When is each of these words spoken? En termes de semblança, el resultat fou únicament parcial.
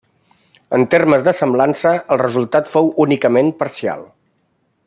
En 0.77 0.85
termes 0.93 1.25
de 1.27 1.33
semblança, 1.41 1.93
el 2.15 2.21
resultat 2.23 2.75
fou 2.75 2.93
únicament 3.07 3.55
parcial. 3.65 4.11